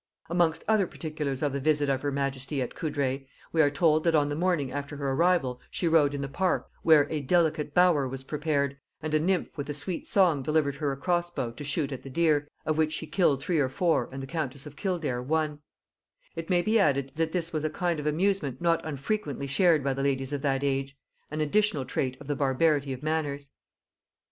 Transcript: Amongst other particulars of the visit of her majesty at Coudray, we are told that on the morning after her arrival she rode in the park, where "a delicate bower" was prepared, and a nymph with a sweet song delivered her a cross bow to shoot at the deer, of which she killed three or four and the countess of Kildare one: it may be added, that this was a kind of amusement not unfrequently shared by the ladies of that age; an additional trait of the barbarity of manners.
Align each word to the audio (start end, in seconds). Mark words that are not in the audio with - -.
Amongst 0.31 0.63
other 0.67 0.87
particulars 0.87 1.43
of 1.43 1.53
the 1.53 1.59
visit 1.59 1.87
of 1.87 2.01
her 2.01 2.11
majesty 2.11 2.59
at 2.59 2.73
Coudray, 2.73 3.27
we 3.51 3.61
are 3.61 3.69
told 3.69 4.03
that 4.03 4.15
on 4.15 4.29
the 4.29 4.35
morning 4.35 4.71
after 4.71 4.97
her 4.97 5.11
arrival 5.11 5.61
she 5.69 5.87
rode 5.87 6.15
in 6.15 6.23
the 6.23 6.27
park, 6.27 6.71
where 6.81 7.07
"a 7.11 7.21
delicate 7.21 7.75
bower" 7.75 8.07
was 8.07 8.23
prepared, 8.23 8.79
and 9.03 9.13
a 9.13 9.19
nymph 9.19 9.55
with 9.59 9.69
a 9.69 9.75
sweet 9.75 10.07
song 10.07 10.41
delivered 10.41 10.77
her 10.77 10.91
a 10.91 10.97
cross 10.97 11.29
bow 11.29 11.51
to 11.51 11.63
shoot 11.63 11.91
at 11.91 12.01
the 12.01 12.09
deer, 12.09 12.47
of 12.65 12.79
which 12.79 12.93
she 12.93 13.05
killed 13.05 13.43
three 13.43 13.59
or 13.59 13.69
four 13.69 14.09
and 14.11 14.23
the 14.23 14.25
countess 14.25 14.65
of 14.65 14.75
Kildare 14.75 15.21
one: 15.21 15.59
it 16.35 16.49
may 16.49 16.63
be 16.63 16.79
added, 16.79 17.11
that 17.13 17.31
this 17.31 17.53
was 17.53 17.63
a 17.63 17.69
kind 17.69 17.99
of 17.99 18.07
amusement 18.07 18.59
not 18.59 18.83
unfrequently 18.83 19.45
shared 19.45 19.83
by 19.83 19.93
the 19.93 20.01
ladies 20.01 20.33
of 20.33 20.41
that 20.41 20.63
age; 20.63 20.97
an 21.29 21.41
additional 21.41 21.85
trait 21.85 22.17
of 22.19 22.25
the 22.25 22.35
barbarity 22.35 22.91
of 22.91 23.03
manners. 23.03 23.51